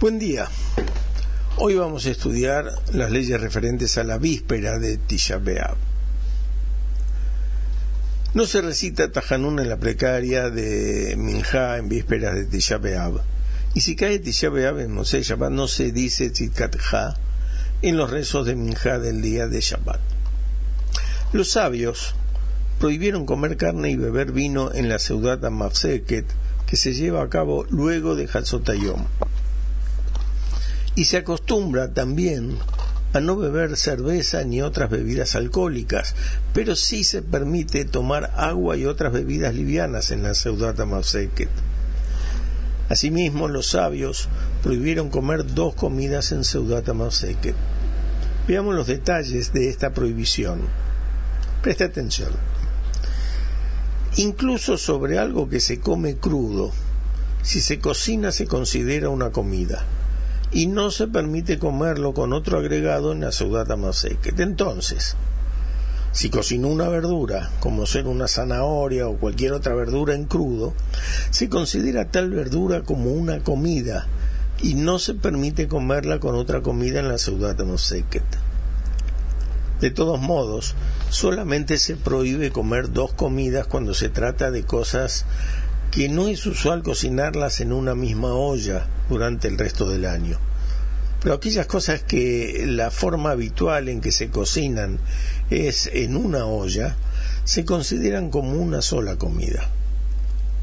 [0.00, 0.48] Buen día.
[1.58, 5.38] Hoy vamos a estudiar las leyes referentes a la víspera de Tisha.
[8.32, 12.80] No se recita Tajanun en la precaria de Minjá en vísperas de Tisha.
[13.74, 16.76] Y si cae Tisha en Moshe Shabbat, no se dice Tzitkat
[17.82, 20.00] en los rezos de Minjá del día de Shabbat.
[21.34, 22.14] Los sabios
[22.78, 26.24] prohibieron comer carne y beber vino en la ciudad Mafseket,
[26.66, 29.04] que se lleva a cabo luego de Hatzotayom.
[30.96, 32.58] Y se acostumbra también
[33.12, 36.14] a no beber cerveza ni otras bebidas alcohólicas,
[36.52, 41.48] pero sí se permite tomar agua y otras bebidas livianas en la ciudad Mafseket.
[42.88, 44.28] Asimismo, los sabios
[44.62, 47.54] prohibieron comer dos comidas en Seudat Mafseket.
[48.48, 50.60] Veamos los detalles de esta prohibición.
[51.62, 52.30] Presta atención.
[54.16, 56.72] Incluso sobre algo que se come crudo,
[57.42, 59.84] si se cocina se considera una comida
[60.52, 64.40] y no se permite comerlo con otro agregado en la seudata maseket.
[64.40, 65.16] Entonces,
[66.12, 70.74] si cocinó una verdura, como ser una zanahoria o cualquier otra verdura en crudo,
[71.30, 74.08] se considera tal verdura como una comida
[74.60, 78.24] y no se permite comerla con otra comida en la seudata maseket.
[79.80, 80.74] De todos modos,
[81.08, 85.24] solamente se prohíbe comer dos comidas cuando se trata de cosas
[85.90, 90.38] que no es usual cocinarlas en una misma olla durante el resto del año.
[91.20, 95.00] Pero aquellas cosas que la forma habitual en que se cocinan
[95.50, 96.96] es en una olla,
[97.44, 99.68] se consideran como una sola comida.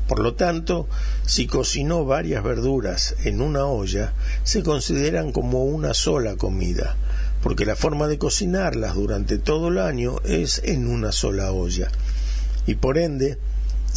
[0.08, 0.88] Por lo tanto,
[1.25, 6.95] si cocinó varias verduras en una olla, se consideran como una sola comida,
[7.44, 11.89] porque la forma de cocinarlas durante todo el año es en una sola olla,
[12.66, 13.38] y por ende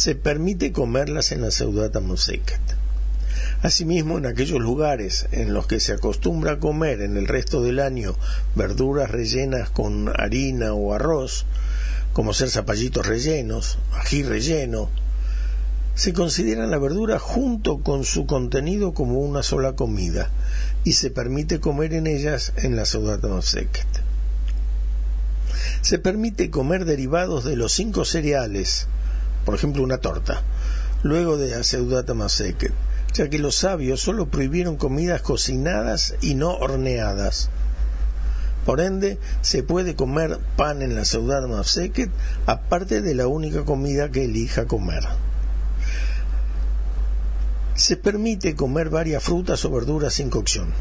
[0.01, 2.59] se permite comerlas en la Seudata Mosecat.
[3.61, 7.79] Asimismo, en aquellos lugares en los que se acostumbra a comer en el resto del
[7.79, 8.15] año
[8.55, 11.45] verduras rellenas con harina o arroz,
[12.13, 14.89] como ser zapallitos rellenos, ají relleno,
[15.93, 20.31] se consideran la verdura junto con su contenido como una sola comida
[20.83, 24.01] y se permite comer en ellas en la Seudat Seket.
[25.83, 28.87] Se permite comer derivados de los cinco cereales,
[29.45, 30.41] por ejemplo una torta,
[31.03, 32.73] luego de la Seudat Seket,
[33.13, 37.49] ya que los sabios solo prohibieron comidas cocinadas y no horneadas.
[38.65, 42.11] Por ende, se puede comer pan en la Seudat Seket
[42.45, 45.03] aparte de la única comida que elija comer.
[47.73, 50.71] Se permite comer varias frutas o verduras sin cocción,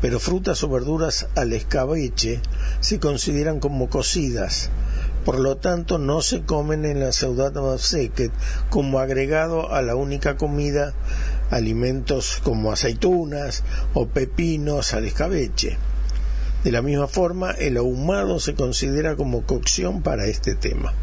[0.00, 2.40] pero frutas o verduras al escabeche
[2.80, 4.70] se consideran como cocidas,
[5.24, 8.32] por lo tanto no se comen en la Seudat Seket
[8.70, 10.94] como agregado a la única comida
[11.50, 13.62] alimentos como aceitunas
[13.94, 15.76] o pepinos al escabeche.
[16.64, 20.94] De la misma forma, el ahumado se considera como cocción para este tema.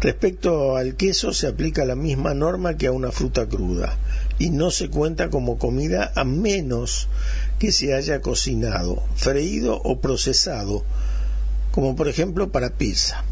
[0.00, 3.96] Respecto al queso se aplica la misma norma que a una fruta cruda
[4.38, 7.08] y no se cuenta como comida a menos
[7.60, 10.82] que se haya cocinado, freído o procesado,
[11.72, 13.24] como por ejemplo para pizza.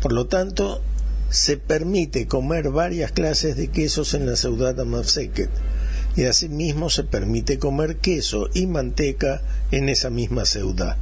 [0.00, 0.80] Por lo tanto,
[1.28, 5.50] se permite comer varias clases de quesos en la Seudata Mafseket
[6.16, 10.96] y asimismo se permite comer queso y manteca en esa misma ciudad.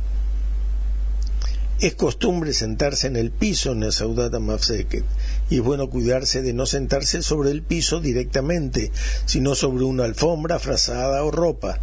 [1.81, 5.05] Es costumbre sentarse en el piso en el Saudat Mafseket
[5.49, 8.91] y es bueno cuidarse de no sentarse sobre el piso directamente,
[9.27, 11.79] sino sobre una alfombra, frazada o ropa.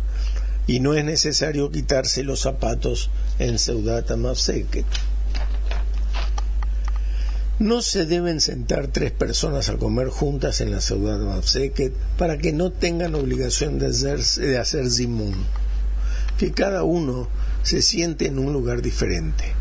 [0.68, 3.10] Y no es necesario quitarse los zapatos
[3.40, 4.86] en Saudat Mafseket.
[7.60, 12.52] No se deben sentar tres personas a comer juntas en la Saudat Mafseket para que
[12.52, 15.36] no tengan obligación de hacer, de hacer zimun.
[16.38, 17.30] Que cada uno
[17.64, 19.54] se siente en un lugar diferente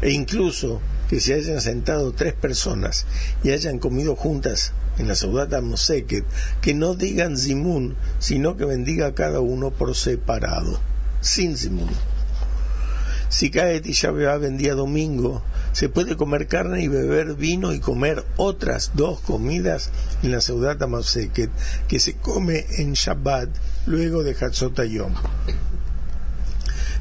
[0.00, 0.80] e incluso
[1.12, 3.04] que se hayan sentado tres personas
[3.44, 6.24] y hayan comido juntas en la Saudata Moseket,
[6.62, 10.80] que no digan Zimun, sino que bendiga a cada uno por separado,
[11.20, 11.90] sin Zimun.
[13.28, 15.42] Si cae Tisha en día domingo,
[15.72, 19.90] se puede comer carne y beber vino y comer otras dos comidas
[20.22, 21.50] en la Saudata Moseket,
[21.88, 23.50] que se come en Shabbat
[23.84, 25.12] luego de Hatzot Yom.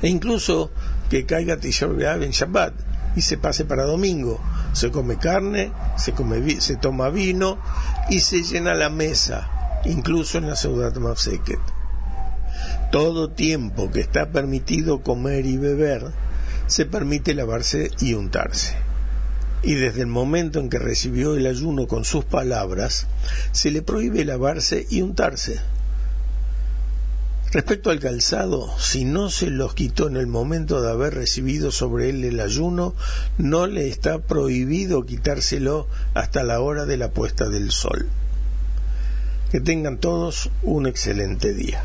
[0.01, 0.69] E incluso
[1.09, 4.39] que caiga Tisha en Shabbat, y se pase para domingo.
[4.73, 7.57] Se come carne, se, come, se toma vino
[8.09, 11.59] y se llena la mesa, incluso en la ciudad Mafseket.
[12.91, 16.11] Todo tiempo que está permitido comer y beber,
[16.67, 18.75] se permite lavarse y untarse.
[19.63, 23.07] Y desde el momento en que recibió el ayuno con sus palabras,
[23.51, 25.59] se le prohíbe lavarse y untarse.
[27.51, 32.09] Respecto al calzado, si no se los quitó en el momento de haber recibido sobre
[32.09, 32.95] él el ayuno,
[33.37, 38.07] no le está prohibido quitárselo hasta la hora de la puesta del sol.
[39.51, 41.83] Que tengan todos un excelente día.